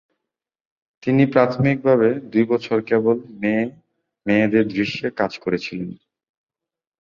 তিনি 1.03 1.23
প্রাথমিকভাবে 1.33 2.09
দুই 2.31 2.45
বছর 2.45 2.77
কেবল 2.81 3.17
মেয়ে-মেয়েদের 3.41 4.65
দৃশ্যে 4.67 5.07
কাজ 5.11 5.31
করেছিলেন। 5.37 5.89